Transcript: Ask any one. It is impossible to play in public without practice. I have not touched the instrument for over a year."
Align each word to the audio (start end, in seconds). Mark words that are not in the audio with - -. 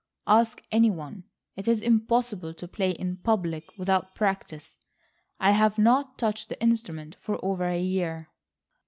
Ask 0.25 0.63
any 0.71 0.89
one. 0.89 1.25
It 1.55 1.67
is 1.67 1.83
impossible 1.83 2.55
to 2.55 2.67
play 2.67 2.89
in 2.89 3.17
public 3.17 3.77
without 3.77 4.15
practice. 4.15 4.75
I 5.39 5.51
have 5.51 5.77
not 5.77 6.17
touched 6.17 6.49
the 6.49 6.59
instrument 6.59 7.17
for 7.21 7.37
over 7.45 7.65
a 7.65 7.79
year." 7.79 8.29